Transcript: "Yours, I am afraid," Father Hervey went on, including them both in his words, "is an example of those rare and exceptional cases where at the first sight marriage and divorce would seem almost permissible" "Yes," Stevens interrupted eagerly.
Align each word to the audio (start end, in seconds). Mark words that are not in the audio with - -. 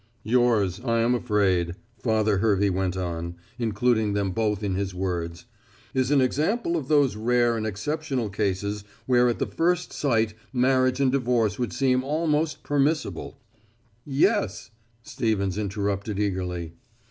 "Yours, 0.23 0.79
I 0.83 0.97
am 1.01 1.13
afraid," 1.13 1.75
Father 1.99 2.39
Hervey 2.39 2.71
went 2.71 2.97
on, 2.97 3.35
including 3.59 4.13
them 4.13 4.31
both 4.31 4.63
in 4.63 4.73
his 4.73 4.95
words, 4.95 5.45
"is 5.93 6.09
an 6.09 6.19
example 6.21 6.75
of 6.75 6.87
those 6.87 7.15
rare 7.15 7.55
and 7.55 7.67
exceptional 7.67 8.27
cases 8.27 8.83
where 9.05 9.29
at 9.29 9.37
the 9.37 9.45
first 9.45 9.93
sight 9.93 10.33
marriage 10.51 10.99
and 10.99 11.11
divorce 11.11 11.59
would 11.59 11.71
seem 11.71 12.03
almost 12.03 12.63
permissible" 12.63 13.37
"Yes," 14.27 14.71
Stevens 15.03 15.59
interrupted 15.59 16.17
eagerly. 16.17 16.73